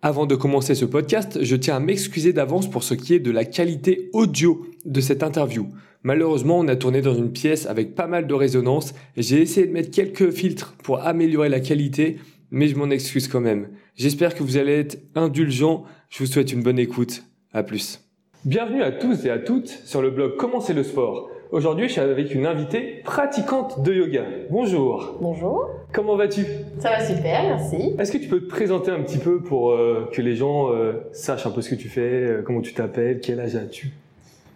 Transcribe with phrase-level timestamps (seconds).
[0.00, 3.32] Avant de commencer ce podcast, je tiens à m'excuser d'avance pour ce qui est de
[3.32, 5.66] la qualité audio de cette interview.
[6.04, 8.94] Malheureusement, on a tourné dans une pièce avec pas mal de résonance.
[9.16, 12.18] J'ai essayé de mettre quelques filtres pour améliorer la qualité,
[12.52, 13.70] mais je m'en excuse quand même.
[13.96, 15.82] J'espère que vous allez être indulgents.
[16.10, 17.24] Je vous souhaite une bonne écoute.
[17.52, 18.00] À plus.
[18.44, 21.28] Bienvenue à tous et à toutes sur le blog Comment c'est le sport.
[21.50, 24.22] Aujourd'hui, je suis avec une invitée pratiquante de yoga.
[24.50, 25.14] Bonjour.
[25.18, 25.70] Bonjour.
[25.94, 26.44] Comment vas-tu?
[26.78, 27.94] Ça va super, merci.
[27.98, 31.08] Est-ce que tu peux te présenter un petit peu pour euh, que les gens euh,
[31.12, 33.92] sachent un peu ce que tu fais, euh, comment tu t'appelles, quel âge as-tu?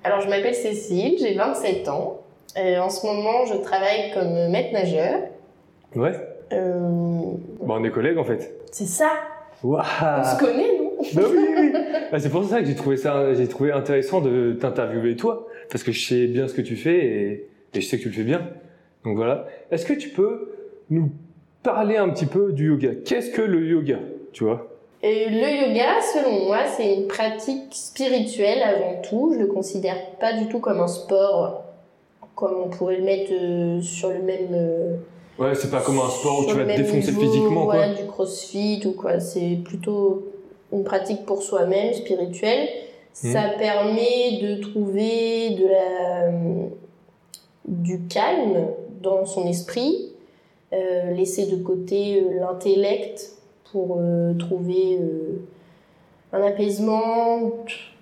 [0.04, 2.20] Alors, je m'appelle Cécile, j'ai 27 ans.
[2.62, 5.20] Et en ce moment, je travaille comme maître nageur.
[5.96, 6.12] Ouais.
[6.50, 7.40] Bon,
[7.78, 8.52] on est collègues en fait.
[8.70, 9.12] c'est ça
[9.62, 10.90] Waouh On se connaît, non?
[11.14, 11.72] Bah oui, oui, oui.
[12.12, 15.82] Bah, c'est pour ça que j'ai trouvé ça, j'ai trouvé intéressant de t'interviewer toi, parce
[15.82, 18.14] que je sais bien ce que tu fais et, et je sais que tu le
[18.14, 18.48] fais bien.
[19.04, 19.46] Donc voilà.
[19.72, 20.52] Est-ce que tu peux
[20.90, 21.10] nous
[21.64, 22.90] parler un petit peu du yoga?
[23.04, 23.98] Qu'est-ce que le yoga
[24.32, 24.68] Tu vois?
[25.02, 29.32] Et le yoga, selon moi, c'est une pratique spirituelle avant tout.
[29.34, 31.64] Je le considère pas du tout comme un sport,
[32.36, 34.48] comme on pourrait le mettre euh, sur le même.
[34.52, 34.94] euh,
[35.38, 37.74] Ouais, c'est pas comme un sport où tu vas te défoncer niveau, physiquement, quoi.
[37.76, 39.18] voilà, du crossfit ou quoi.
[39.18, 40.28] C'est plutôt
[40.72, 42.68] une pratique pour soi-même, spirituelle.
[43.22, 43.32] Hmm.
[43.32, 46.30] Ça permet de trouver de la,
[47.66, 48.68] du calme
[49.02, 50.12] dans son esprit,
[50.72, 53.32] euh, laisser de côté euh, l'intellect
[53.70, 55.42] pour euh, trouver euh,
[56.32, 57.40] un apaisement,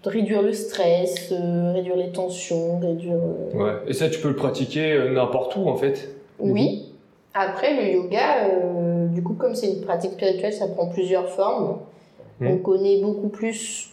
[0.03, 1.33] de réduire le stress,
[1.75, 3.19] réduire les tensions, réduire...
[3.55, 3.73] Ouais.
[3.89, 6.15] Et ça, tu peux le pratiquer n'importe où en fait.
[6.39, 6.87] oui.
[7.33, 8.49] Après, le yoga,
[9.13, 11.79] du coup, comme c'est une pratique spirituelle, ça prend plusieurs formes.
[12.41, 12.47] Mm.
[12.49, 13.91] On connaît beaucoup plus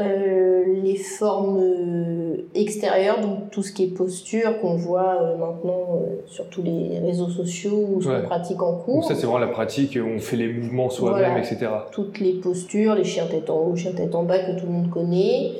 [0.00, 6.02] euh, les formes euh, extérieures, donc tout ce qui est posture qu'on voit euh, maintenant
[6.26, 8.20] sur tous les réseaux sociaux ou ce Ouais.
[8.20, 9.04] qu'on pratique en Donc cours.
[9.04, 11.38] ça, c'est vraiment la pratique où on fait les mouvements soi-même, Voilà.
[11.38, 11.66] etc.
[11.90, 14.72] Toutes les postures, les chiens tête en haut, chiens tête en bas que tout le
[14.72, 15.50] monde connaît.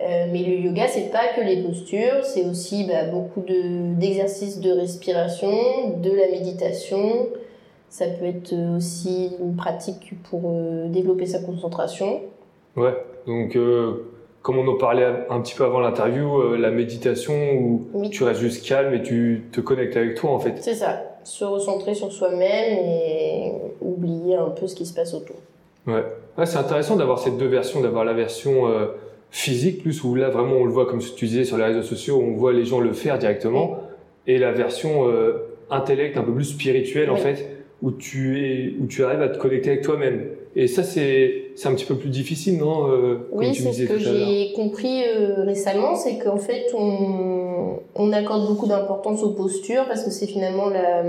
[0.00, 4.70] Mais le yoga, c'est pas que les postures, c'est aussi bah, beaucoup de- d'exercices de
[4.70, 5.48] respiration,
[6.00, 7.26] de la méditation.
[7.88, 10.42] Ça peut être aussi une pratique pour
[10.88, 12.20] développer sa concentration.
[12.76, 12.92] Ouais.
[13.28, 13.92] Donc, euh,
[14.42, 18.08] comme on en parlait un petit peu avant l'interview, euh, la méditation où Oui.
[18.10, 20.54] tu restes juste calme et tu te connectes avec toi en fait.
[20.60, 23.52] C'est ça, se recentrer sur soi-même et
[23.82, 25.36] oublier un peu ce qui se passe autour.
[25.86, 26.02] Ouais.
[26.38, 28.86] Ouais, c'est intéressant d'avoir ces deux versions, d'avoir la version euh,
[29.30, 32.18] physique plus où là vraiment on le voit comme tu disais sur les réseaux sociaux,
[32.26, 33.76] on voit les gens le faire directement,
[34.26, 37.46] et la version euh, intellect un peu plus spirituelle en fait,
[37.82, 40.28] où tu es, où tu arrives à te connecter avec toi-même.
[40.60, 43.96] Et ça c'est un petit peu plus difficile, non euh, comme Oui, c'est ce que
[43.98, 50.02] j'ai compris euh, récemment, c'est qu'en fait, on, on accorde beaucoup d'importance aux postures parce
[50.02, 51.04] que c'est finalement la,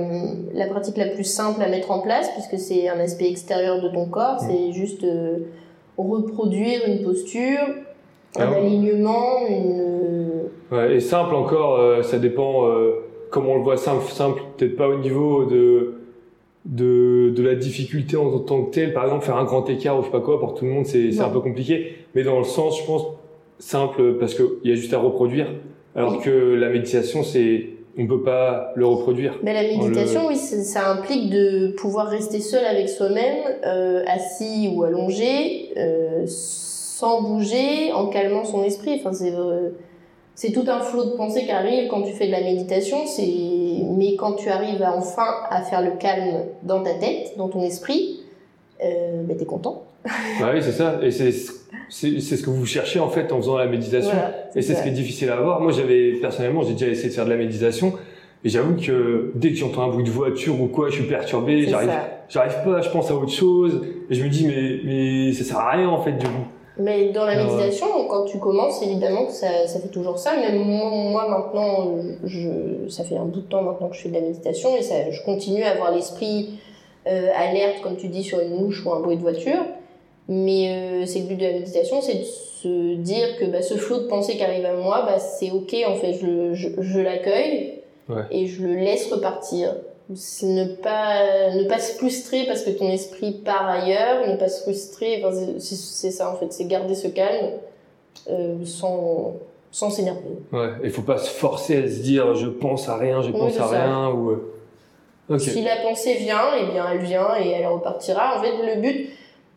[0.53, 3.89] la pratique la plus simple à mettre en place puisque c'est un aspect extérieur de
[3.89, 4.47] ton corps, Mm.
[4.47, 5.37] c'est juste euh,
[5.97, 7.59] reproduire une posture,
[8.37, 8.67] un Ah oui.
[8.67, 10.43] alignement, une...
[10.71, 12.91] Ouais, et simple encore, euh, ça dépend euh,
[13.31, 15.98] comment on le voit simple, simple, peut-être pas au niveau de,
[16.65, 18.93] de, de la difficulté en tant que telle.
[18.93, 20.85] Par exemple, faire un grand écart ou je sais pas quoi, pour tout le monde,
[20.85, 21.95] c'est un peu compliqué.
[22.15, 23.03] Mais dans le sens, je pense,
[23.59, 25.47] simple, parce qu'il y a juste à reproduire.
[25.95, 26.19] Alors Oui.
[26.23, 29.39] que la méditation, c'est, on peut pas le reproduire.
[29.43, 34.83] Mais la méditation, oui, ça implique de pouvoir rester seul avec soi-même, euh, assis ou
[34.83, 38.97] allongé, euh, sans bouger, en calmant son esprit.
[38.99, 39.69] Enfin, c'est euh,
[40.35, 43.05] c'est tout un flot de pensées qui arrive quand tu fais de la méditation.
[43.05, 43.23] C'est
[43.83, 47.61] mais quand tu arrives à, enfin à faire le calme dans ta tête, dans ton
[47.61, 48.21] esprit,
[48.83, 49.83] euh, ben, t'es content.
[50.39, 50.99] Bah oui, c'est ça.
[51.01, 54.11] Et c'est, ce que vous cherchez en fait en faisant la méditation.
[54.11, 55.59] Voilà, Et c'est ce qui est difficile à avoir.
[55.59, 57.93] Moi, j'avais personnellement, j'ai déjà essayé de faire de la méditation,
[58.45, 61.67] et j'avoue que dès que j'entends un bruit de voiture ou quoi, je suis perturbé.
[61.67, 61.91] J'arrive,
[62.29, 62.81] j'arrive pas.
[62.81, 65.89] Je pense à autre chose, et je me dis mais mais ça sert à rien
[65.89, 66.47] en fait du coup.
[66.79, 70.35] Mais dans la Ah méditation, quand tu commences, évidemment que ça, ça fait toujours ça.
[70.37, 71.91] Même moi, moi, maintenant,
[72.23, 74.81] je, ça fait un bout de temps maintenant que je fais de la méditation et
[74.81, 76.51] ça, je continue à avoir l'esprit
[77.07, 79.59] euh, alerte, comme tu dis, sur une mouche ou un bruit de voiture.
[80.27, 83.73] Mais euh, c'est le but de la méditation, c'est de se dire que bah, ce
[83.75, 86.99] flot de pensée qui arrive à moi, bah, c'est ok, en fait, je, je, je
[86.99, 87.73] l'accueille
[88.09, 88.23] Ouais.
[88.31, 89.75] et je le laisse repartir.
[90.15, 94.49] C'est ne pas, ne pas se frustrer parce que ton esprit part ailleurs, ne pas
[94.49, 97.51] se frustrer, enfin, c'est- ça en fait, c'est garder ce calme
[98.29, 99.35] euh, sans,
[99.71, 100.37] sans s'énerver.
[100.51, 100.69] Ouais.
[100.83, 103.67] Il faut pas se forcer à se dire je pense à rien, je pense à
[103.67, 103.67] ça.
[103.85, 104.31] rien ou.
[104.31, 105.37] euh.
[105.37, 108.39] Si la pensée vient, eh bien elle vient et elle repartira.
[108.39, 109.09] En fait, le but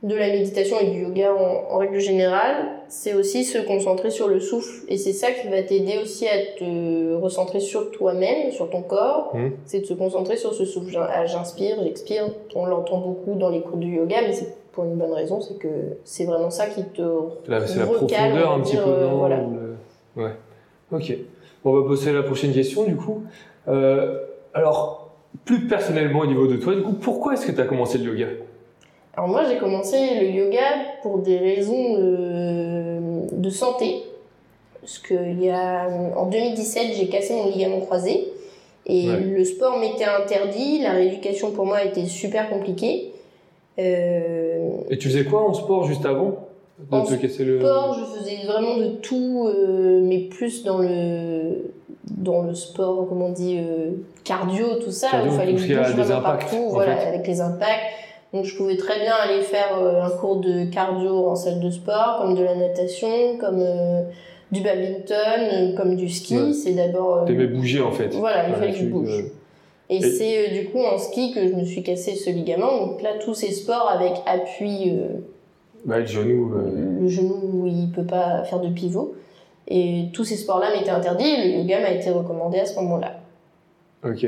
[0.02, 4.26] de la méditation et du yoga en, en règle générale, c'est aussi se concentrer sur
[4.26, 4.84] le souffle.
[4.88, 9.31] Et c'est ça qui va t'aider aussi à te recentrer sur toi-même, sur ton corps.
[9.34, 9.52] Mhm.
[9.64, 10.99] C'est de se concentrer sur ce souffle.
[11.00, 12.25] Ah, J'inspire, j'expire.
[12.56, 15.58] On l'entend beaucoup dans les cours du yoga, mais c'est pour une bonne raison, c'est
[15.58, 15.69] que
[16.02, 17.02] c'est vraiment ça qui te
[17.44, 19.37] c'est la profondeur un petit peu, euh, voilà.
[19.37, 20.32] Le- Ouais.
[20.90, 21.16] Ok.
[21.64, 23.22] Bon, on va passer à la prochaine question, du coup.
[23.69, 24.19] Euh,
[24.55, 25.10] alors,
[25.44, 28.12] plus personnellement au niveau de toi, du coup, pourquoi est-ce que tu as commencé le
[28.12, 28.26] yoga?
[29.14, 30.61] Alors moi j'ai commencé le yoga
[31.03, 34.03] pour des raisons euh, de santé.
[34.81, 35.87] Parce que il y a,
[36.17, 38.29] en 2017 j'ai cassé mon ligament croisé
[38.87, 39.20] et Ouais.
[39.20, 43.12] le sport m'était interdit, la rééducation pour moi était super compliquée.
[43.79, 46.49] Euh, Et tu faisais quoi en sport juste avant
[46.91, 47.61] de En te casser le...
[47.61, 51.70] sport, je faisais vraiment de tout, euh, mais plus dans le
[52.05, 53.91] dans le sport, comment on dit, euh,
[54.25, 55.08] cardio, tout ça.
[55.11, 57.08] Cardio, il fallait que je bouge partout, voilà, fait.
[57.08, 57.81] avec les impacts.
[58.32, 61.70] Donc je pouvais très bien aller faire euh, un cours de cardio en salle de
[61.70, 64.02] sport, comme de la natation, comme euh,
[64.50, 65.17] du badminton,
[65.52, 66.37] euh, comme du ski.
[66.38, 66.52] Ouais.
[66.52, 67.19] C'est d'abord.
[67.19, 68.08] euh, T'aimais bouger en fait.
[68.14, 69.25] voilà, il fallait que je bouge.
[69.25, 69.32] euh,
[69.90, 72.87] Et, Et- c'est du coup en ski que je me suis cassé ce ligament.
[72.87, 74.93] Donc là, tous ces sports avec appui,
[75.84, 76.52] bah, le genou.
[77.00, 79.14] le genou où il peut pas faire de pivot.
[79.69, 83.20] Et tous ces sports-là m'étaient interdits et le yoga m'a été recommandé à ce moment-là.
[84.05, 84.25] Ok.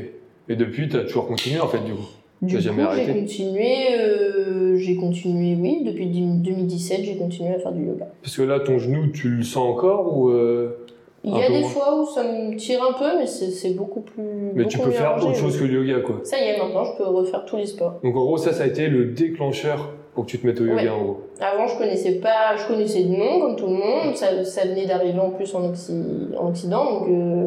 [0.49, 2.06] Et depuis, tu as toujours continué en fait, du coup?
[2.46, 7.87] Du coup, j'ai continué, euh, j'ai continué, oui, depuis 2017, j'ai continué à faire du
[7.87, 8.06] yoga.
[8.23, 10.29] Parce que là, ton genou, tu le sens encore ou.
[10.31, 10.79] euh,
[11.25, 11.69] Il y a des moins.
[11.69, 14.52] fois où ça me tire un peu, mais c'est beaucoup plus.
[14.55, 16.20] Mais tu peux faire autre chose que le yoga, quoi.
[16.25, 17.94] Ça y est, maintenant, je peux refaire tous les sports.
[18.05, 20.64] Donc en gros, ça, ça a été le déclencheur pour que tu te mettes au
[20.67, 20.88] yoga, Ouais.
[20.91, 21.20] en gros.
[21.41, 24.14] Avant, je connaissais pas, je connaissais de nom, comme tout le monde.
[24.14, 27.46] Ça, ça venait d'arriver en plus en, Occi- en Occident, donc euh,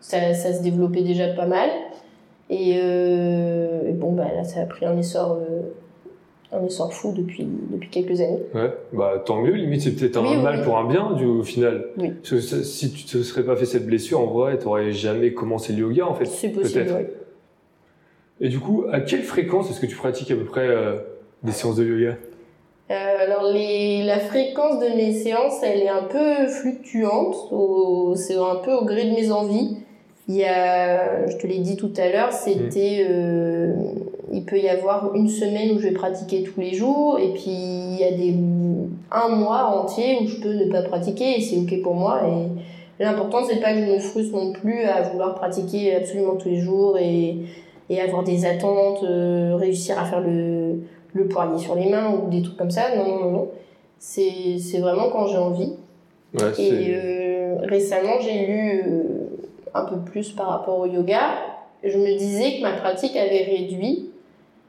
[0.00, 1.68] ça, ça se développait déjà pas mal.
[2.50, 5.62] Et, euh, et bon, bah là, ça a pris un essor, euh,
[6.52, 8.38] un essor fou depuis, depuis quelques années.
[8.54, 10.64] Ouais, bah tant mieux, limite c'est peut-être un Oui, mal oui.
[10.64, 11.86] pour un bien du, au final.
[11.98, 12.10] Oui.
[12.10, 15.32] Parce que ça- si tu te serais pas fait cette blessure, en vrai, t'aurais jamais
[15.32, 16.26] commencé le yoga en fait.
[16.26, 17.04] C'est possible, oui.
[18.40, 20.96] Et du coup, à quelle fréquence est-ce que tu pratiques à peu près euh,
[21.42, 22.16] des séances de yoga?
[22.90, 27.34] Euh, alors, les, la fréquence de mes séances, elle est un peu fluctuante.
[28.16, 29.78] C'est un peu au gré de mes envies.
[30.28, 33.72] Il y a, je te l'ai dit tout à l'heure, c'était, euh,
[34.32, 37.44] il peut y avoir une semaine où je vais pratiquer tous les jours, et puis
[37.46, 38.34] il y a des,
[39.12, 42.22] un mois entier où je peux ne pas pratiquer, et c'est ok pour moi.
[42.98, 46.48] Et l'important, c'est pas que je me frustre non plus à vouloir pratiquer absolument tous
[46.48, 47.36] les jours et,
[47.88, 50.80] et avoir des attentes, euh, réussir à faire le,
[51.12, 52.96] le poirier sur les mains ou des trucs comme ça.
[52.96, 53.48] Non, non, non, non.
[54.00, 55.74] C'est, c'est vraiment quand j'ai envie.
[56.34, 58.82] Ouais, Et euh, récemment, j'ai lu
[59.74, 61.20] un peu plus par rapport au yoga.
[61.84, 64.10] Je me disais que ma pratique avait réduit.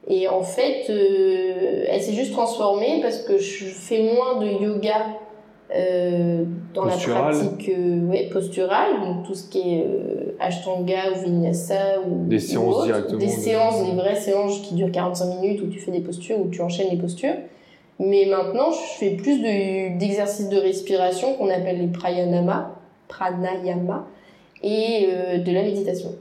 [0.08, 4.94] Et en fait, euh, elle s'est juste transformée parce que je fais moins de yoga
[5.74, 7.24] euh, dans Postural.
[7.34, 9.84] la pratique euh, ouais, posturale, donc tout ce qui est
[10.40, 12.86] Ashtanga ou Vinyasa ou Des ou séances autre.
[12.86, 16.00] directement Des de- séances, des vraies séances qui durent 45 minutes où tu fais des
[16.00, 17.34] postures, où tu enchaînes les postures.
[17.98, 22.70] Mais maintenant, je fais plus de- d'exercices de respiration qu'on appelle les pranayama,
[23.08, 24.06] pranayama
[24.62, 26.14] et euh, de la méditation.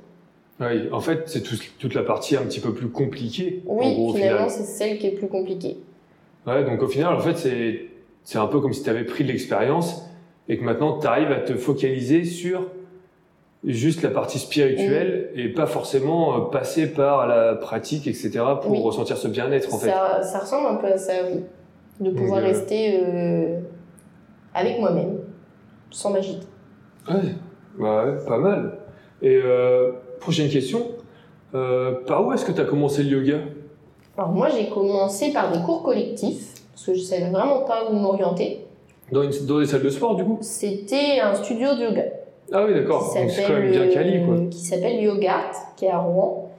[0.60, 3.62] Ouais, en fait, c'est tout- toute la partie un petit peu plus compliquée.
[3.68, 4.50] Oui, gros, finalement, final.
[4.50, 5.78] c'est celle qui est plus compliquée.
[6.48, 7.82] Ouais, donc au final, en fait, c'est
[8.24, 10.02] c'est un peu comme si tu avais pris de l'expérience
[10.50, 12.64] et que maintenant tu arrives à te focaliser sur
[13.64, 18.32] juste la partie spirituelle et pas forcément euh, passer par la pratique, etc.
[18.62, 18.82] pour Oui.
[18.82, 19.90] ressentir ce bien-être en fait.
[19.90, 21.42] Ça, ça ressemble un peu à ça, oui.
[22.00, 23.60] De pouvoir euh, rester euh,
[24.54, 25.18] avec moi-même,
[25.90, 26.46] sans m'agiter.
[27.10, 27.16] Ouais,
[27.80, 28.78] bah ouais, pas mal.
[29.22, 30.88] Et euh, prochaine question,
[31.56, 33.40] euh, par où est-ce que tu as commencé le yoga?
[34.18, 37.94] Alors moi, j'ai commencé par des cours collectifs, parce que je savais vraiment pas où
[37.94, 38.66] m'orienter.
[39.12, 40.38] dans, une, dans des salles de sport du coup?
[40.42, 42.04] C'était un studio de yoga.
[42.52, 44.36] Ah oui, d'accord, donc c'est quand même bien quali quoi.
[44.36, 46.50] euh, qui s'appelle Yogart, qui est à Rouen.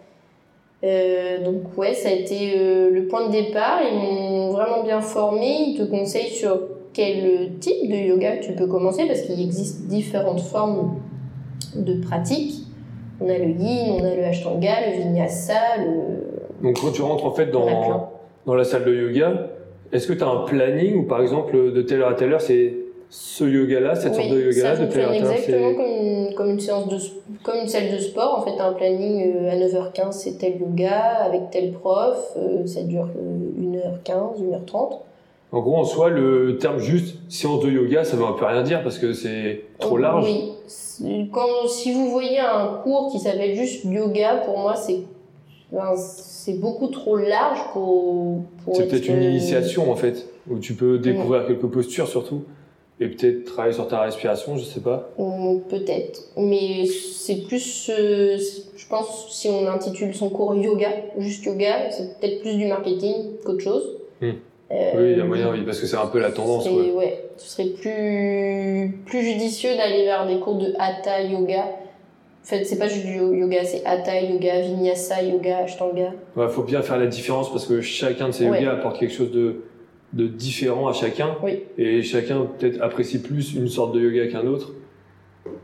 [0.85, 3.81] Euh, donc ouais, ça a été euh, le point de départ.
[3.91, 5.47] Ils m'ont vraiment bien formé.
[5.69, 6.61] Ils te conseillent sur
[6.93, 10.97] quel type de yoga tu peux commencer parce qu'il existe différentes formes
[11.85, 12.65] de pratique.
[13.21, 16.63] On a le yin, on a le ashtanga, le vinyasa, le...
[16.63, 18.11] Donc quand tu rentres en fait dans,
[18.47, 19.49] dans la salle de yoga,
[19.93, 22.41] est-ce que tu as un planning ou par exemple de telle heure à telle heure
[22.41, 22.75] c'est
[23.11, 25.87] ce yoga-là, cette sorte de Oui, yoga-là, de telle heure à telle heure exactement comme
[25.87, 26.97] une, comme une séance de
[27.43, 28.39] comme une salle de sport.
[28.39, 30.93] En fait, t'as un planning euh, à 9h15, c'est tel yoga
[31.25, 32.17] avec tel prof.
[32.37, 34.99] euh, ça dure euh, 1h15, 1h30.
[35.51, 38.63] En gros, en soi, le terme juste séance de yoga, ça veut un peu rien
[38.63, 40.27] dire parce que c'est trop large.
[40.27, 40.53] Oui.
[41.33, 45.01] Quand, si vous voyez un cours qui s'appelle juste yoga, pour moi, c'est
[45.71, 48.43] ben, c'est beaucoup trop large pour.
[48.65, 52.09] pour C'est être, peut-être une euh, initiation en fait, où tu peux découvrir quelques postures
[52.09, 52.45] surtout,
[53.01, 55.11] et peut-être travailler sur ta respiration, je sais pas.
[55.69, 56.23] Peut-être.
[56.37, 57.91] Mais c'est plus.
[57.91, 58.39] euh,
[58.77, 63.37] je pense, si on intitule son cours yoga, juste yoga, c'est peut-être plus du marketing
[63.45, 63.99] qu'autre chose.
[64.23, 64.33] Hmm.
[64.71, 66.65] Oui, il y a moyen, oui, parce que c'est un peu la tendance.
[66.65, 67.25] Ce serait, ouais.
[67.37, 71.61] ce serait plus, plus judicieux d'aller vers des cours de hatha yoga.
[71.61, 76.13] En fait, c'est pas juste du yoga, c'est hatha yoga, vinyasa yoga, ashtanga.
[76.37, 79.33] Il faut bien faire la différence parce que chacun de ces yogas apporte quelque chose
[79.33, 79.63] de,
[80.13, 81.37] de différent à chacun.
[81.43, 81.65] Oui.
[81.77, 84.73] Et chacun peut-être apprécie plus une sorte de yoga qu'un autre.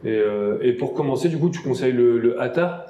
[0.05, 2.87] Et, euh, et, pour commencer, du coup, tu conseilles le, le hatha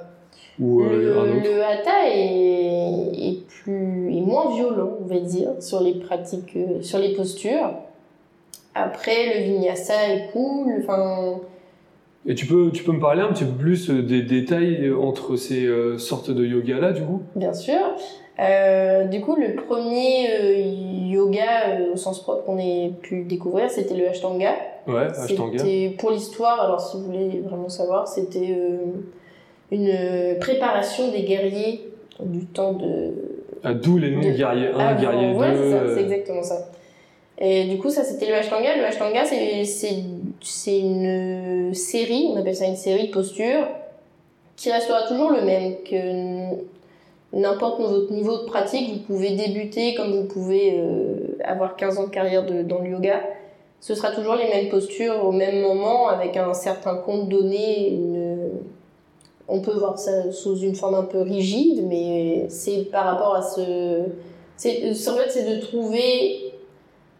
[0.59, 1.43] ou euh, le, un autre?
[1.45, 6.81] Le hatha est, est, plus, est moins violent, on va dire, sur les pratiques, euh,
[6.81, 7.71] sur les postures.
[8.73, 10.73] Après, le vinyasa est cool.
[10.81, 11.39] Enfin.
[12.25, 15.69] Et tu peux, tu peux me parler un petit peu plus des détails entre ces
[15.97, 17.21] sortes de yoga-là, du coup?
[17.35, 17.79] Bien sûr.
[18.39, 23.69] Euh, du coup, le premier euh, yoga euh, au sens propre qu'on ait pu découvrir,
[23.69, 24.55] c'était le Ashtanga.
[24.87, 25.57] Ouais, Ashtanga.
[25.57, 28.57] C'était pour l'histoire, alors si vous voulez vraiment savoir, c'était
[29.71, 33.13] une préparation des guerriers du temps de.
[33.65, 34.29] Ah, d'où les noms de...
[34.29, 35.37] guerrier 1, ah, guerrier 2.
[35.37, 35.53] Ouais,
[35.95, 36.69] c'est exactement ça.
[37.39, 38.77] Et du coup, ça c'était le Ashtanga.
[38.77, 43.67] Le Ashtanga, c'est une série, on appelle ça une série de postures,
[44.55, 45.73] qui restera toujours le même.
[45.83, 46.55] Que
[47.33, 52.05] n'importe votre niveau de pratique, vous pouvez débuter comme vous pouvez euh, avoir 15 ans
[52.05, 53.21] de carrière de, dans le yoga.
[53.81, 57.89] Ce sera toujours les mêmes postures au même moment avec un certain compte donné.
[57.89, 58.44] Une...
[59.47, 63.41] On peut voir ça sous une forme un peu rigide, mais c'est par rapport à
[63.41, 64.03] ce.
[64.57, 66.53] C'est, en fait, c'est de trouver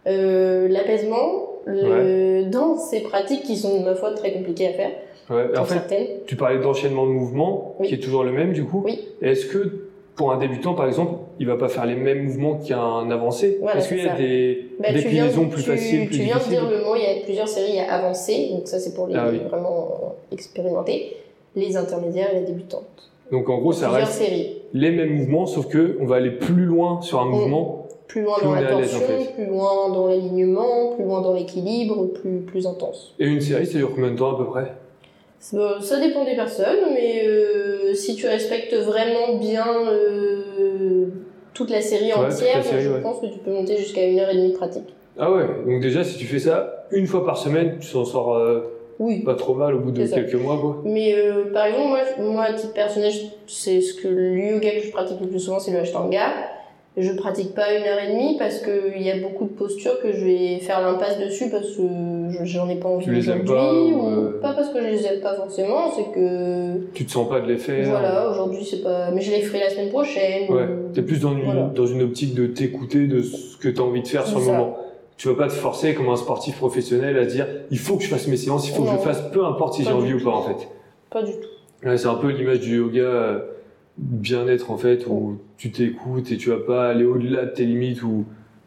[0.08, 2.50] euh, l'apaisement le...
[2.50, 4.92] dans ces pratiques qui sont, ma foi, très compliquées à faire.
[5.30, 5.58] Ouais.
[5.58, 8.84] En fait, tu parlais d'enchaînement de mouvements, qui est toujours le même du coup.
[8.86, 9.08] Oui.
[9.22, 13.10] Est-ce que pour un débutant, par exemple, il va pas faire les mêmes mouvements qu'un
[13.12, 13.58] avancé?
[13.62, 16.44] Voilà, Est-ce qu'il y a des bah, déclinaisons plus tu, faciles, plus Tu viens de
[16.44, 19.16] dire le mot, il y a plusieurs séries à avancer, donc ça c'est pour les
[19.16, 19.40] ah, oui.
[19.50, 21.18] vraiment expérimentés,
[21.56, 23.12] les intermédiaires et les débutantes.
[23.32, 24.58] Donc en gros, ça reste séries.
[24.74, 27.88] les mêmes mouvements, sauf que on va aller plus loin sur un mouvement.
[28.08, 29.34] Plus loin Plus dans la tension, en fait.
[29.34, 33.16] plus loin dans l'alignement, plus loin dans l'équilibre, plus, plus intense.
[33.20, 34.74] Et une série, ça dure combien de temps à peu près?
[35.40, 41.08] Ça, ça dépend des personnes, mais euh, si tu respectes vraiment bien euh,
[41.54, 43.02] toute la série Ouais, entière, toute la série, je ouais.
[43.02, 44.94] pense que tu peux monter jusqu'à une heure et demie de pratique.
[45.18, 48.36] Ah ouais, donc déjà, si tu fais ça une fois par semaine, tu s'en sors
[48.36, 48.62] euh,
[49.00, 49.24] Oui.
[49.24, 50.82] pas trop mal au bout de quelques mois, quoi.
[50.86, 52.00] Mais euh, par exemple, moi,
[52.32, 53.12] moi, à titre personnel,
[53.48, 56.28] c'est ce que le yoga que je pratique le plus souvent, c'est le Ashtanga.
[56.98, 60.14] Je pratique pas une heure et demie parce qu'il y a beaucoup de postures que
[60.14, 61.82] je vais faire l'impasse dessus parce que
[62.30, 63.92] je- j'en ai pas envie Tu les aimes aujourd'hui.
[63.92, 67.12] pas, ou euh, pas parce que je les aime pas forcément, c'est que Tu te
[67.12, 67.90] sens pas de les faire.
[67.90, 69.12] voilà, aujourd'hui c'est pas.
[69.12, 70.50] Mais je les ferai la semaine prochaine.
[70.50, 71.64] Ouais, ou- t'es plus dans une, Voilà.
[71.76, 74.78] dans une optique de t'écouter de ce que t'as envie de faire sur le moment.
[75.18, 78.04] Tu vas pas te forcer comme un sportif professionnel à se dire il faut que
[78.04, 80.24] je fasse mes séances, il faut que je fasse, peu importe si j'ai envie ou
[80.24, 80.68] pas en fait.
[81.10, 81.88] Pas du tout.
[81.88, 83.40] Ouais, c'est un peu l'image du yoga euh,
[83.98, 88.04] bien-être en fait, où tu t'écoutes et tu vas pas aller au-delà de tes limites
[88.04, 88.26] ou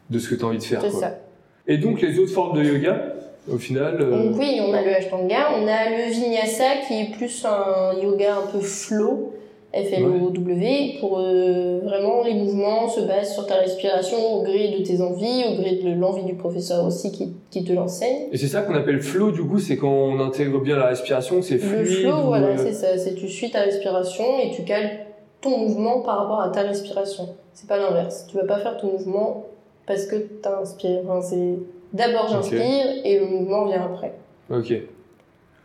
[0.09, 0.81] de ce que tu as envie de faire.
[0.81, 1.19] C'est ça.
[1.67, 3.13] Et donc les autres formes de yoga,
[3.51, 7.11] au final, euh, Donc oui, on a le Ashtanga, on a le Vinyasa qui est
[7.15, 9.33] plus un yoga un peu flow,
[9.73, 15.01] F-L-O-W, pour euh, vraiment les mouvements se basent sur ta respiration au gré de tes
[15.01, 18.29] envies, au gré de l'envie du professeur aussi qui, qui te l'enseigne.
[18.31, 21.41] et c'est ça qu'on appelle flow du coup, c'est quand on intègre bien la respiration,
[21.43, 22.01] c'est Le fluide.
[22.01, 25.05] flow, ou, voilà, euh, c'est ça, c'est tu suis ta respiration et tu cales
[25.41, 27.29] ton mouvement par rapport à ta respiration.
[27.53, 28.25] C'est pas l'inverse.
[28.29, 29.45] Tu vas pas faire ton mouvement
[29.85, 30.99] parce que t'as inspiré.
[31.03, 31.59] Enfin, c'est
[31.93, 34.13] d'abord j'inspire et le mouvement vient après.
[34.49, 34.73] Ok.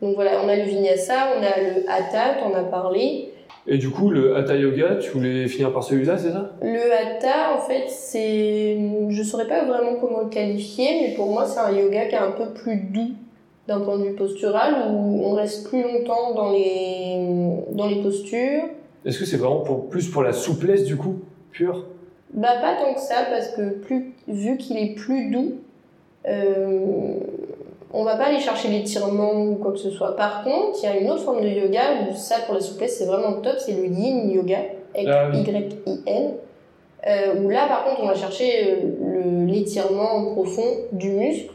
[0.02, 3.30] Donc voilà, on a le vinyasa, on a le hatha, t'en as parlé.
[3.66, 6.52] Et du coup, le hatha yoga, tu voulais finir par celui-là, c'est ça?
[6.60, 8.76] Le hatha, en fait, c'est.
[9.08, 12.18] Je saurais pas vraiment comment le qualifier, mais pour moi, c'est un yoga qui est
[12.18, 13.12] un peu plus doux
[13.66, 17.26] d'un point de vue postural, où on reste plus longtemps dans les,
[17.72, 18.64] dans les postures.
[19.06, 21.86] Est-ce que c'est vraiment pour, plus pour la souplesse du coup, pure?
[22.34, 25.54] Bah, pas tant que ça, parce que plus, vu qu'il est plus doux,
[26.28, 27.14] euh,
[27.96, 30.16] on va pas aller chercher l'étirement ou quoi que ce soit.
[30.16, 32.98] Par contre, il y a une autre forme de yoga où ça, pour la souplesse,
[32.98, 34.58] c'est vraiment top, c'est le yin yoga,
[34.96, 35.38] Ah oui.
[35.40, 36.32] Y-I-N.
[37.06, 41.50] Euh, où là, par contre, on va chercher euh, le- l'étirement profond du muscle.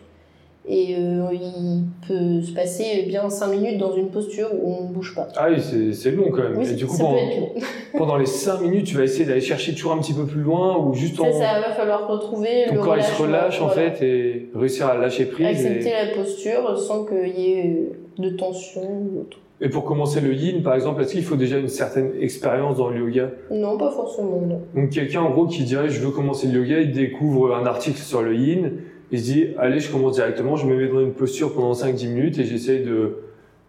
[0.71, 4.93] Et euh, il peut se passer bien 5 minutes dans une posture où on ne
[4.93, 5.27] bouge pas.
[5.35, 6.57] Ah oui, c'est long quand même.
[6.57, 7.61] Oui, et du coup, ça pendant, peut être long.
[7.97, 10.77] pendant les 5 minutes, tu vas essayer d'aller chercher toujours un petit peu plus loin
[10.77, 11.23] ou juste en.
[11.23, 14.85] Ça, ça va falloir retrouver ton le corps il se relâche en fait et réussir
[14.85, 15.47] à lâcher prise.
[15.47, 19.39] Accepter Et, la posture sans qu'il y ait euh, de tension ou autre.
[19.61, 22.89] et pour commencer le yin par exemple, est-ce qu'il faut déjà une certaine expérience dans
[22.89, 23.31] le yoga?
[23.49, 24.61] Non, pas forcément, non.
[24.75, 27.97] Donc quelqu'un en gros qui dirait je veux commencer le yoga, il découvre un article
[27.97, 28.71] sur le yin,
[29.11, 32.07] il se dit allez je commence directement, je me mets dans une posture pendant 5-10
[32.09, 33.23] minutes et j'essaye de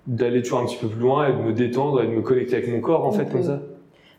[0.06, 2.56] d'aller toujours un petit peu plus loin et de me détendre et de me connecter
[2.56, 3.60] avec mon corps en fait comme ça.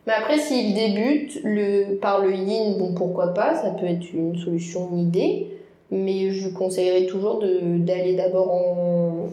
[0.07, 4.35] Mais après, s'il débute le, par le yin, bon, pourquoi pas, ça peut être une
[4.35, 5.47] solution, une idée.
[5.91, 9.27] Mais je conseillerais toujours d'aller d'abord en,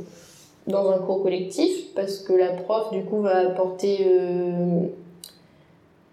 [0.67, 3.99] dans un cours collectif parce que la prof, du coup, va apporter.
[4.07, 4.83] Euh,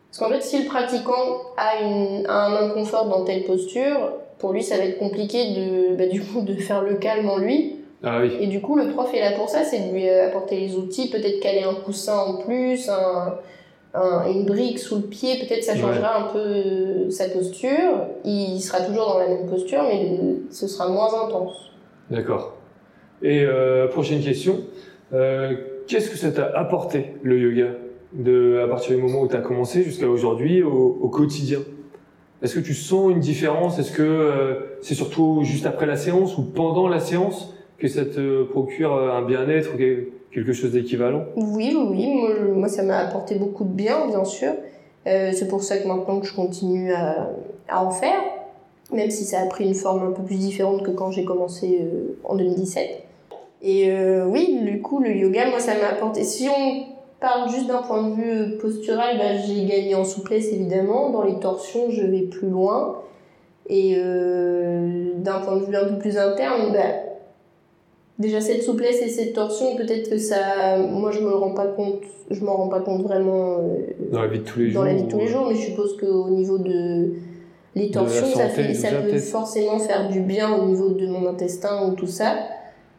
[0.10, 4.54] parce qu'en fait, si le pratiquant a, une, a un inconfort dans telle posture, pour
[4.54, 7.77] lui, ça va être compliqué de, bah, du coup, de faire le calme en lui.
[8.04, 8.32] Ah oui.
[8.39, 11.10] Et du coup, le prof est là pour ça, c'est de lui apporter les outils,
[11.10, 13.39] peut-être caler un coussin en plus, un,
[14.27, 18.08] une brique sous le pied, peut-être ça changera un peu euh, sa posture.
[18.24, 21.72] Il sera toujours dans la même posture, mais ce sera moins intense.
[22.10, 22.56] D'accord.
[23.22, 24.58] Et euh, prochaine question.
[25.13, 25.54] Euh,
[25.88, 27.72] qu'est-ce que ça t'a apporté, le yoga,
[28.13, 31.60] de, à partir du moment où tu as commencé jusqu'à aujourd'hui, au, quotidien?
[32.42, 33.80] Est-ce que tu sens une différence?
[33.80, 38.44] Est-ce que c'est surtout juste après la séance ou pendant la séance que ça te
[38.44, 39.72] procure un bien-être
[40.32, 41.24] quelque chose d'équivalent?
[41.36, 44.54] Oui, oui, moi, moi ça m'a apporté beaucoup de bien, bien sûr.
[45.08, 47.30] Euh, c'est pour ça que maintenant que je continue à,
[47.70, 48.22] en faire,
[48.92, 51.80] même si ça a pris une forme un peu plus différente que quand j'ai commencé
[51.82, 53.04] euh, en 2017.
[53.62, 56.24] Et euh, oui, du coup, le yoga, moi, ça m'a apporté.
[56.24, 61.10] Si on parle juste d'un point de vue postural, bah, j'ai gagné en souplesse, évidemment.
[61.10, 63.01] Dans les torsions, je vais plus loin.
[63.67, 67.05] Et d'un point de vue un peu plus interne, bah,
[68.19, 72.01] déjà cette souplesse et cette torsion peut-être que ça moi je me rends pas compte
[72.31, 74.88] je m'en rends pas compte vraiment euh, dans la vie de tous les jours dans
[74.88, 77.12] la vie de tous les jours mais je suppose qu'au niveau de
[77.75, 81.89] les torsions ça fait ça peut forcément faire du bien au niveau de mon intestin
[81.89, 82.38] ou tout ça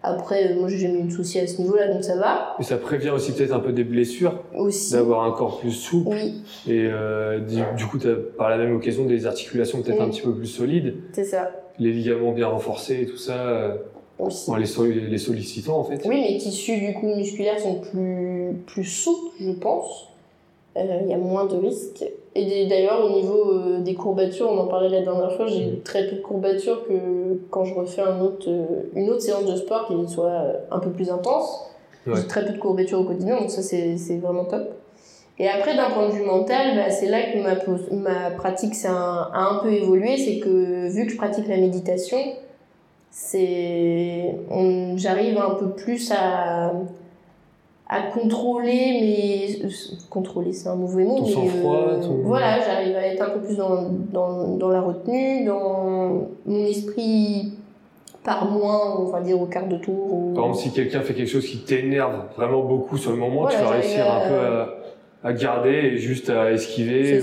[0.06, 2.56] après euh, moi j'ai jamais eu de soucis à ce niveau là donc ça va
[2.58, 6.10] et ça prévient aussi peut-être un peu des blessures aussi d'avoir un corps plus souple
[6.10, 6.42] oui.
[6.66, 10.34] et euh, du, coup as par la même occasion des articulations peut-être un petit peu
[10.34, 13.76] plus solides c'est ça les ligaments bien renforcés et tout ça
[14.18, 16.02] les, les, sollicitant en fait.
[16.06, 20.08] Oui, les tissus du coup musculaires sont plus, plus souples, je pense.
[20.76, 22.04] Euh, il y a moins de risques.
[22.34, 25.80] Et d'ailleurs, au niveau euh, des courbatures, on en parlait la dernière fois, j'ai mm.
[25.84, 26.92] très peu de courbatures que
[27.50, 30.90] quand je refais un autre, euh, une autre séance de sport qui soit un peu
[30.90, 31.70] plus intense.
[32.06, 34.62] J'ai très peu de courbatures au quotidien, donc ça c'est vraiment top.
[35.38, 37.56] Et après, d'un point de vue mental, bah, c'est là que ma,
[37.92, 40.16] ma pratique a un peu évolué.
[40.16, 42.16] C'est que vu que je pratique la méditation,
[44.96, 46.72] j'arrive un peu plus à
[47.88, 49.68] à contrôler mais
[50.10, 53.88] contrôler c'est un mauvais mot mais euh, voilà j'arrive à être un peu plus dans,
[54.12, 57.52] dans, dans la retenue dans mon esprit
[58.24, 61.28] par moins on va dire au quart de tour par exemple si quelqu'un fait quelque
[61.30, 64.68] chose qui t'énerve vraiment beaucoup sur le moment tu vas réussir un peu à,
[65.22, 67.22] à, garder et juste à esquiver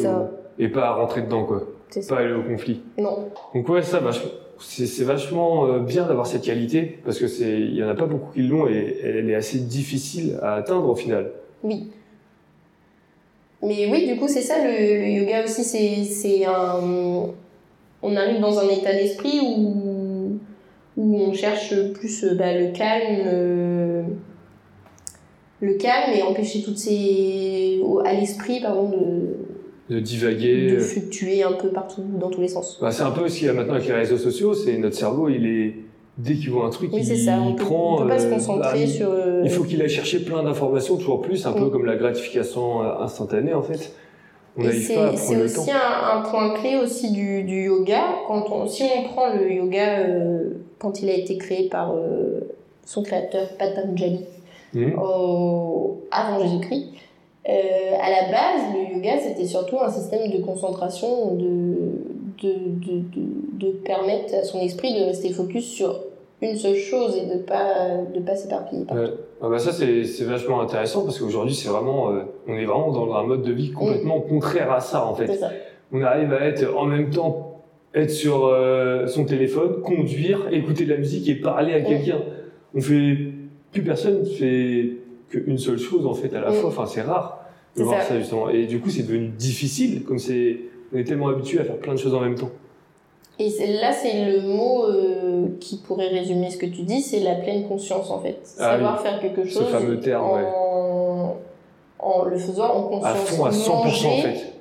[0.60, 1.64] et pas à rentrer dedans quoi.
[2.10, 2.82] Pas aller au conflit.
[2.98, 3.26] Non.
[3.54, 7.76] Donc ouais ça vachement c'est vachement euh, bien d'avoir cette qualité parce que c'est il
[7.76, 10.96] y en a pas beaucoup qui l'ont et elle est assez difficile à atteindre au
[10.96, 11.32] final.
[11.64, 11.90] Oui.
[13.62, 17.30] Mais oui, du coup, c'est ça le, yoga aussi c'est un
[18.06, 20.40] on arrive dans un état d'esprit où
[20.96, 24.04] où on cherche plus euh, bah, le calme le,
[25.62, 29.43] le calme et empêcher toutes ces à l'esprit pardon de
[29.90, 30.72] de divaguer.
[30.72, 32.78] De fluctuer un peu partout, dans tous les sens.
[32.82, 35.76] Bah, c'est un peu aussi maintenant avec les réseaux sociaux, c'est notre cerveau, il est
[36.18, 37.40] dès qu'il voit un truc, il, ça.
[37.40, 37.98] On prend.
[37.98, 39.10] peut pas se euh, concentrer bah, sur.
[39.10, 42.84] Euh, il faut qu'il aille chercher plein d'informations, toujours plus, un peu comme la gratification
[42.84, 43.94] euh, instantanée en fait.
[44.56, 48.04] C'est aussi un, un, point clé aussi du, du yoga.
[48.28, 50.06] Quand on, si on prend le yoga
[50.78, 51.92] quand il a été créé par
[52.86, 54.26] son créateur Patanjali
[54.76, 54.92] mmh.
[56.12, 57.03] avant Jésus-Christ, euh,
[57.46, 61.76] à la base, le yoga, c'était surtout un système de concentration, de,
[62.42, 62.54] de,
[62.86, 63.04] de,
[63.60, 66.00] de, permettre à son esprit de rester focus sur
[66.42, 68.86] une seule chose et de pas de pas s'éparpiller.
[69.42, 72.92] Ah bah ça c'est c'est vachement intéressant parce qu'aujourd'hui c'est vraiment euh, on est vraiment
[72.92, 74.30] dans un mode de vie complètement mm.
[74.30, 75.34] contraire à ça en fait.
[75.34, 75.52] Ça.
[75.92, 77.62] On arrive à être en même temps
[77.94, 81.86] être sur euh, son téléphone, conduire, écouter de la musique et parler à mm.
[81.86, 82.20] quelqu'un.
[82.76, 83.18] On fait
[83.72, 84.98] plus personne fait
[85.34, 86.54] qu'une seule chose en fait à la mm.
[86.54, 86.70] fois.
[86.70, 88.18] Enfin, c'est rare de voir ça.
[88.18, 88.50] justement.
[88.50, 90.58] Et du coup, c'est devenu difficile, comme c'est
[90.94, 92.52] on est tellement habitué à faire plein de choses en même temps.
[93.40, 93.50] Et
[93.82, 97.68] là, c'est le mot euh, qui pourrait résumer ce que tu dis, c'est la pleine
[97.68, 98.38] conscience en fait.
[98.60, 101.38] Ah Savoir faire quelque chose ce fameux terme, en...
[101.98, 103.06] en le faisant en conscience.
[103.06, 104.54] À fond, à 100% en fait.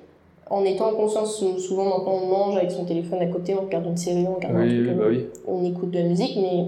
[0.49, 3.87] En étant en conscience, souvent maintenant on mange avec son téléphone à côté, on regarde
[3.87, 5.05] une série, on regarde oui, un truc, bah
[5.47, 6.67] on écoute de la musique, mais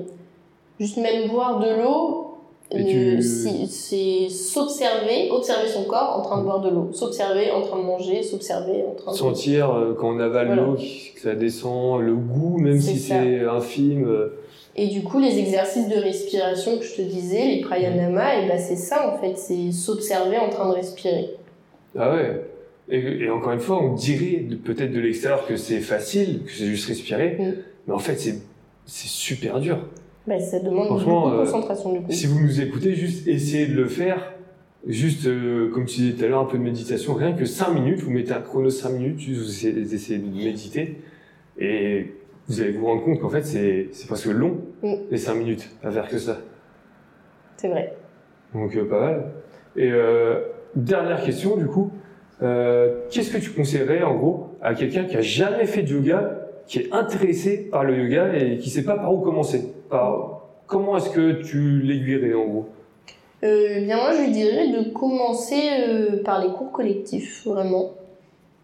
[0.80, 2.33] juste même boire de l'eau,
[2.70, 7.84] c'est s'observer, observer son corps en train de boire de l'eau, s'observer en train de
[7.84, 9.16] manger, s'observer en train de...
[9.16, 14.06] Sentir euh, quand on avale l'eau, que ça descend, le goût, même si c'est infime.
[14.08, 14.40] Euh.
[14.76, 18.58] Et du coup, les exercices de respiration que je te disais, les pranayama, et ben
[18.58, 21.30] c'est ça en fait, c'est s'observer en train de respirer.
[21.96, 22.42] Ah ouais
[22.88, 26.88] Et, encore une fois, on dirait peut-être de l'extérieur que c'est facile, que c'est juste
[26.88, 27.54] respirer, Mm.
[27.86, 28.40] mais en fait, c'est
[28.86, 29.78] super dur.
[30.26, 32.10] Bah, ça demande beaucoup de euh, concentration du coup.
[32.12, 34.32] Si vous nous écoutez, juste essayez de le faire.
[34.86, 37.14] Juste, euh, comme tu disais tout à l'heure, un peu de méditation.
[37.14, 40.18] Rien que 5 minutes, vous mettez un chrono 5 minutes, juste vous essayez, vous essayez
[40.18, 40.98] de méditer.
[41.58, 42.12] Et
[42.48, 44.94] vous allez vous rendre compte qu'en fait, c'est c'est presque long, Mm.
[45.10, 46.38] les 5 minutes, à faire que ça.
[47.56, 47.96] C'est vrai.
[48.54, 49.32] Donc, euh, pas mal.
[49.76, 50.40] Et euh,
[50.76, 51.90] dernière question, du coup.
[52.42, 56.48] Euh, Qu'est-ce que tu conseillerais, en gros, à quelqu'un qui a jamais fait de yoga,
[56.66, 59.72] qui est intéressé par le yoga et qui sait pas par où commencer?
[60.66, 62.66] Comment est-ce que tu l'aiguillerais, en gros?
[63.44, 67.90] Euh, bien moi, je lui dirais de commencer euh, par les cours collectifs, vraiment.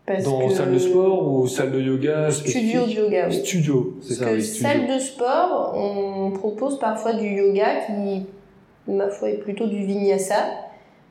[0.07, 0.55] Parce Dans que...
[0.55, 3.35] salle de sport ou salle de yoga Studio de yoga, oui.
[3.35, 4.69] Studio, c'est ça, que oui, studio.
[4.69, 8.23] salle de sport, on propose parfois du yoga qui,
[8.89, 10.47] ma foi, est plutôt du vinyasa.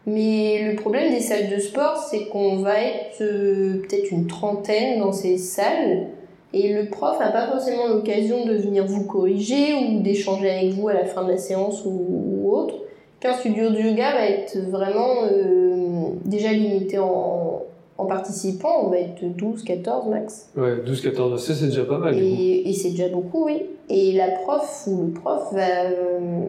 [0.07, 4.99] Mais le problème des salles de sport, c'est qu'on va être euh, peut-être une trentaine
[4.99, 6.07] dans ces salles.
[6.53, 10.87] Et le prof n'a pas forcément l'occasion de venir vous corriger ou d'échanger avec vous
[10.89, 12.05] à la fin de la séance ou,
[12.43, 12.75] ou autre.
[13.19, 17.63] Qu'un studio de yoga va être vraiment euh, déjà limité en,
[17.97, 18.85] en participants.
[18.85, 20.49] On va être 12, 14 max.
[20.57, 22.17] Ouais, 12-14, ça c'est déjà pas mal.
[22.17, 23.61] et c'est déjà beaucoup, oui.
[23.89, 26.45] Et la prof ou le prof va, euh,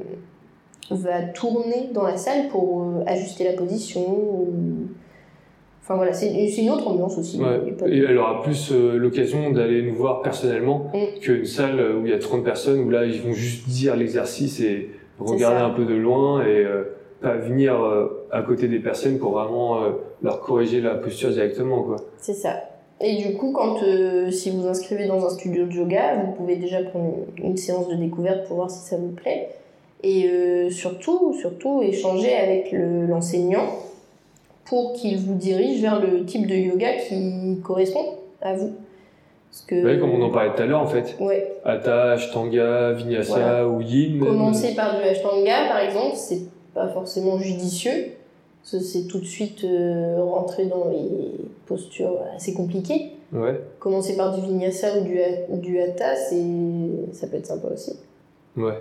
[0.91, 4.01] va tourner dans la salle pour euh, ajuster la position.
[4.03, 4.89] ou-
[5.91, 6.31] Enfin voilà, c'est
[6.63, 7.41] une autre ambiance aussi.
[7.43, 7.75] Ouais.
[7.89, 11.19] Et elle aura plus euh, l'occasion d'aller nous voir personnellement Mm.
[11.21, 14.61] qu'une salle où il y a 30 personnes où là ils vont juste dire l'exercice
[14.61, 16.85] et regarder un peu de loin et euh,
[17.21, 19.89] pas venir euh, à côté des personnes pour vraiment euh,
[20.23, 21.97] leur corriger la posture directement quoi.
[22.19, 22.55] C'est ça.
[23.01, 26.55] Et du coup, quand euh, si vous inscrivez dans un studio de yoga, vous pouvez
[26.55, 29.49] déjà prendre une, séance de découverte pour voir si ça vous plaît.
[30.05, 33.67] Et euh, surtout, surtout échanger avec le- l'enseignant
[34.71, 38.73] pour qu'il vous dirige vers le type de yoga qui correspond à vous.
[39.51, 41.17] Parce que, Ouais, comme on en parlait tout à l'heure en fait.
[41.21, 43.69] Ouais, Hatha, Ashtanga, Vinyasa Voilà.
[43.69, 44.21] ou Yin.
[44.21, 48.13] commencer par du Ashtanga, par exemple, c'est pas forcément judicieux.
[48.63, 51.33] parce que C'est tout de suite euh, rentrer dans les
[51.67, 53.11] postures assez compliquées.
[53.33, 55.19] Ouais, Commencer par du vinyasa ou du,
[55.61, 57.97] du hatha, ça peut être sympa aussi.
[58.57, 58.75] ouais.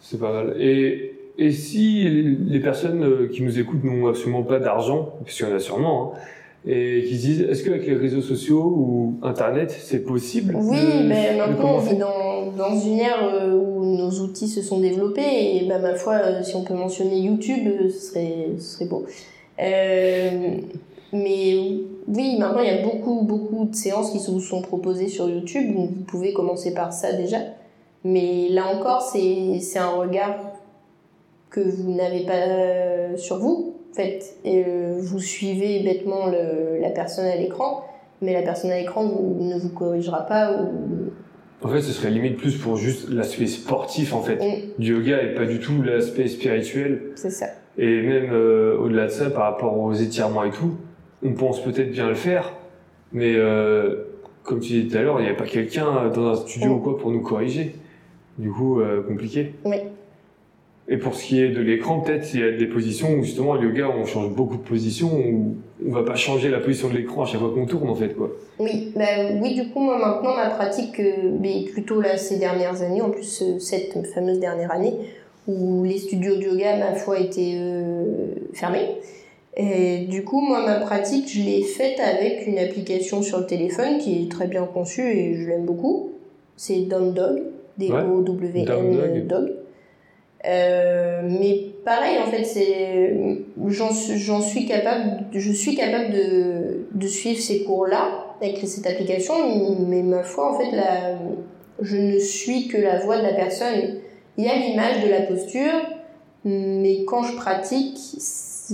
[0.00, 0.60] C'est pas mal.
[0.60, 2.04] Et, et si
[2.48, 5.58] les personnes euh, qui nous écoutent n'ont absolument pas d'argent, parce qu'il y en a
[5.58, 6.18] sûrement, hein,
[6.66, 11.08] et qui se disent est-ce qu'avec les réseaux sociaux ou Internet, c'est possible Oui, de-
[11.08, 15.56] ben maintenant on vit dans, dans une ère euh, où nos outils se sont développés
[15.56, 19.04] et ben, ma foi, euh, si on peut mentionner YouTube, ce serait, ce serait beau.
[19.60, 20.56] Euh,
[21.12, 21.54] mais
[22.08, 25.74] oui, maintenant il y a beaucoup, beaucoup de séances qui vous sont proposées sur YouTube,
[25.74, 27.38] donc vous pouvez commencer par ça déjà.
[28.04, 30.34] Mais là encore, c'est un regard
[31.54, 34.36] que vous n'avez pas euh, sur vous, en fait.
[34.44, 37.84] Et, euh, vous suivez bêtement le, la personne à l'écran,
[38.22, 40.52] mais la personne à l'écran ne vous corrigera pas.
[40.52, 41.10] Ou...
[41.62, 45.22] En fait, ce serait limite plus pour juste l'aspect sportif en fait Mm, du yoga
[45.22, 47.12] et pas du tout l'aspect spirituel.
[47.14, 47.46] c'est ça.
[47.78, 50.72] Et même euh, au-delà de ça, par rapport aux étirements et tout,
[51.22, 52.52] on pense peut-être bien le faire,
[53.12, 54.04] mais euh,
[54.42, 56.72] comme tu disais tout à l'heure, il n'y avait pas quelqu'un dans un studio Mm.
[56.74, 57.74] ou quoi pour nous corriger.
[58.38, 59.54] Du coup, euh, compliqué.
[59.64, 59.76] Oui.
[60.86, 63.54] Et pour ce qui est de l'écran, peut-être il y a des positions où justement
[63.54, 66.94] le yoga, on change beaucoup de positions, où on va pas changer la position de
[66.94, 68.30] l'écran à chaque fois qu'on tourne en fait quoi.
[68.58, 69.04] Oui, bah,
[69.40, 73.10] oui, du coup, moi maintenant, ma pratique, euh, mais plutôt là, ces dernières années, en
[73.10, 74.92] plus, euh, cette fameuse dernière année,
[75.48, 78.98] où les studios de yoga, ma foi, étaient euh, fermés.
[79.56, 83.98] Et du coup, moi, ma pratique, je l'ai faite avec une application sur le téléphone
[83.98, 86.10] qui est très bien conçue et je l'aime beaucoup.
[86.56, 87.42] C'est Down Dog,
[87.78, 89.26] D-O-W-N Down Dog.
[89.26, 89.52] Dog.
[90.46, 93.14] Euh, mais pareil, en fait, c'est,
[93.68, 98.86] j'en suis, j'en suis capable, je suis capable de, de suivre ces cours-là avec cette
[98.86, 99.34] application,
[99.88, 101.14] mais ma foi, en fait, la,
[101.80, 103.96] je ne suis que la voix de la personne.
[104.36, 105.72] Il y a l'image de la posture,
[106.44, 107.96] mais quand je pratique,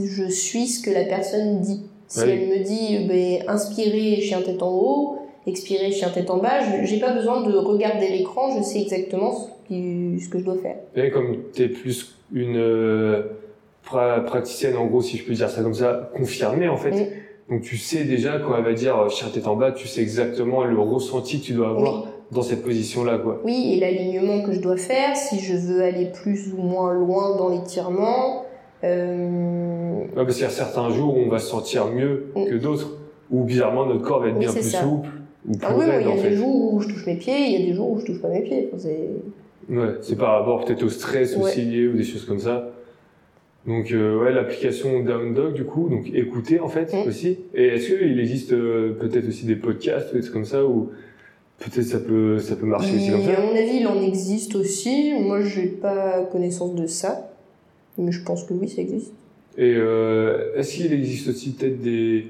[0.03, 1.83] je suis ce que la personne dit.
[2.09, 2.31] Si Oui.
[2.31, 6.85] elle me dit, ben, inspirez, chien tête en haut, expirez, chien tête en bas, je-
[6.87, 9.35] j'ai pas besoin de regarder l'écran, je sais exactement
[9.71, 10.77] ce, que je dois faire.
[10.97, 13.23] Et comme tu es plus une euh,
[13.89, 17.13] pra- praticienne, en gros, si je peux dire ça comme ça, confirmée en fait.
[17.49, 20.01] Donc tu sais déjà quand elle va dire euh, chien tête en bas, tu sais
[20.03, 22.09] exactement le ressenti que tu dois avoir Oui.
[22.33, 23.41] dans cette position-là, quoi.
[23.45, 27.37] Oui, et l'alignement que je dois faire, si je veux aller plus ou moins loin
[27.37, 28.45] dans l'étirement.
[28.83, 32.55] Euh, Ouais, parce qu'il y a certains jours où on va se sentir mieux que
[32.57, 32.97] d'autres,
[33.31, 34.83] où bizarrement notre corps va être bien plus ça.
[34.83, 35.09] souple
[35.49, 36.31] ou plus Ah oui, raide il y en a fait.
[36.31, 38.21] des jours où je touche mes pieds, il y a des jours où je touche
[38.23, 38.71] pas mes pieds.
[39.71, 41.43] Ouais, c'est par rapport peut-être au stress Ouais.
[41.45, 42.71] aussi lié ou des choses comme ça.
[43.67, 47.39] Donc euh, ouais, l'application Down Dog du coup, donc écouter en fait aussi.
[47.55, 50.91] Et est-ce qu'il existe euh, peut-être aussi des podcasts ou des trucs comme ça où
[51.59, 54.01] peut-être ça peut ça peut marcher aussi comme Et à ça mon avis, il en
[54.03, 55.13] existe aussi.
[55.21, 57.31] Moi, j'ai pas connaissance de ça.
[57.99, 59.13] Mais je pense que oui, ça existe.
[59.59, 62.27] Et euh, est-ce qu'il existe aussi peut-être des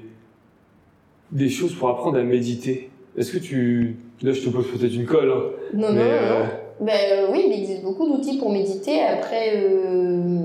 [1.31, 2.89] des choses pour apprendre à méditer?
[3.17, 6.39] Est-ce que tu là je te pose peut-être une colle hein, Non, mais non, euh,
[6.43, 6.49] non.
[6.81, 9.01] Ben, euh, oui, il existe beaucoup d'outils pour méditer.
[9.01, 10.39] Après, euh,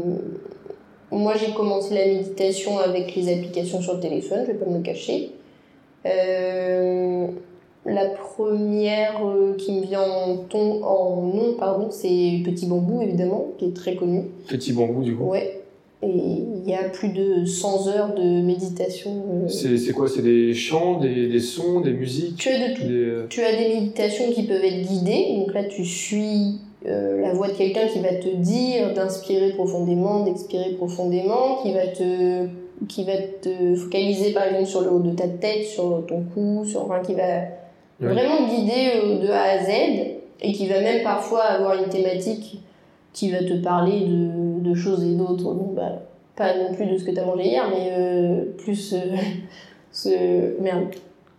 [1.10, 4.76] moi, j'ai commencé la méditation avec les applications sur le téléphone, je vais pas me
[4.76, 5.30] le cacher.
[6.04, 7.26] Euh,
[7.86, 13.46] la première euh, qui me vient en, ton, en nom, pardon, c'est Petit Bambou, évidemment,
[13.58, 14.24] qui est très connu.
[14.46, 15.24] petit bambou du coup.
[15.24, 15.62] Ouais.
[16.02, 19.10] Et il y a plus de 100 heures de méditation.
[19.44, 20.08] euh, C'est quoi?
[20.08, 22.36] C'est des chants, des, des sons, des musiques?
[22.36, 22.82] Tu as de tout.
[22.86, 27.22] des, euh, Tu as des méditations qui peuvent être guidées, donc là tu suis euh,
[27.22, 32.46] la voix de quelqu'un qui va te dire d'inspirer profondément, d'expirer profondément, qui va te
[32.88, 36.62] qui va te focaliser par exemple sur le haut de ta tête, sur ton cou,
[36.66, 37.22] sur enfin qui va
[37.98, 38.08] Ouais.
[38.12, 39.70] vraiment guider euh, de A à Z
[40.42, 42.60] et qui va même parfois avoir une thématique
[43.14, 44.28] qui va te parler de,
[44.70, 45.52] de choses et d'autres.
[45.54, 46.02] Bon, bah,
[46.36, 48.98] pas non plus de ce que tu as mangé hier, mais euh, plus euh,
[49.92, 50.86] ce merde.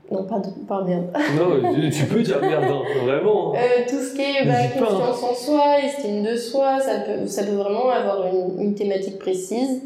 [0.10, 1.08] Non, pas, de- pas merde.
[1.38, 3.54] Non, tu- peux dire merde, hein, vraiment.
[3.54, 3.58] hein.
[3.60, 4.80] Euh, tout ce qui est bah, hein.
[4.80, 9.20] confiance en soi, estime de soi, ça peut, ça peut vraiment avoir une, une thématique
[9.20, 9.82] précise.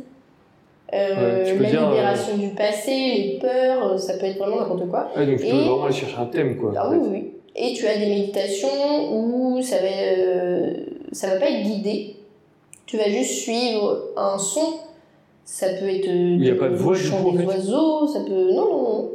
[0.94, 5.08] Euh, Ouais, la dire, libération du passé, les peurs, ça peut être vraiment n'importe quoi.
[5.16, 6.74] Ouais, donc tu peux Et- vraiment aller chercher un thème quoi.
[6.78, 7.32] Ah oui, oui, oui.
[7.56, 8.68] Et tu as des méditations
[9.14, 10.74] où ça va, euh,
[11.14, 12.16] ça va pas être guidé.
[12.92, 14.74] Tu vas juste suivre un son.
[15.46, 18.06] Ça peut être euh, Il y a pas de voix, du chant coup, des oiseaux,
[18.06, 18.52] ça peut...
[18.52, 19.12] Non, non, non.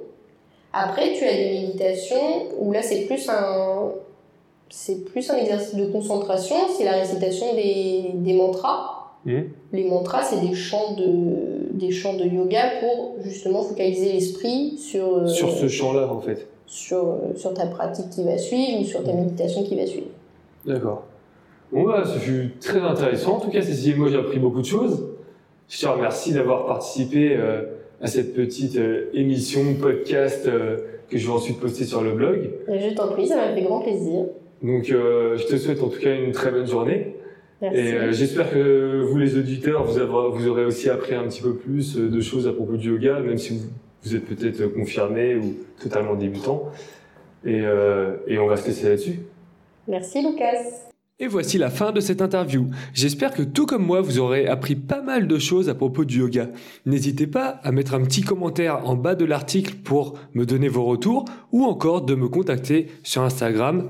[0.72, 2.16] Après, tu as des méditations
[2.58, 3.90] où là, c'est plus un...
[4.70, 9.10] C'est plus un exercice de concentration, c'est la récitation des, des mantras.
[9.26, 9.50] Mhm.
[9.74, 15.18] Les mantras, c'est des chants de, des chants de yoga pour justement focaliser l'esprit sur,
[15.18, 16.48] euh, Sur ce champ-là en fait.
[16.66, 20.08] sur, euh, sur ta pratique qui va suivre ou sur ta méditation qui va suivre.
[20.64, 21.02] D'accord.
[21.72, 23.36] Bon bah, ce fut très intéressant.
[23.36, 25.08] En tout cas, Cécile, moi j'ai appris beaucoup de choses.
[25.68, 27.62] Je te remercie d'avoir participé euh,
[28.00, 30.76] à cette petite euh, émission, podcast euh,
[31.10, 32.50] que je vais ensuite poster sur le blog.
[32.68, 34.26] Je t'en prie, ça m'a fait grand plaisir.
[34.62, 37.14] Donc je te souhaite en tout cas une très bonne journée.
[37.60, 37.78] Merci.
[37.78, 41.54] Et j'espère que vous les auditeurs, vous, avez- vous aurez aussi appris un petit peu
[41.54, 43.64] plus de choses à propos du yoga, même si vous,
[44.02, 46.64] vous êtes peut-être confirmé ou totalement débutant.
[47.44, 47.62] Et,
[48.26, 49.20] et on va se laisser là-dessus.
[49.88, 50.62] Merci Lucas.
[51.18, 52.68] Et voici la fin de cette interview.
[52.92, 56.18] J'espère que tout comme moi, vous aurez appris pas mal de choses à propos du
[56.18, 56.50] yoga.
[56.84, 60.84] N'hésitez pas à mettre un petit commentaire en bas de l'article pour me donner vos
[60.84, 63.88] retours ou encore de me contacter sur Instagram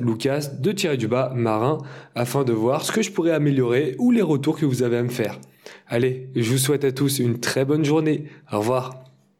[0.00, 1.78] lucas de du bas marin
[2.14, 5.02] afin de voir ce que je pourrais améliorer ou les retours que vous avez à
[5.02, 5.38] me faire.
[5.86, 8.24] Allez, je vous souhaite à tous une très bonne journée.
[8.52, 9.07] Au revoir.